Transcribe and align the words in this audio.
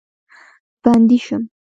بندي 0.83 1.17
شم. 1.25 1.41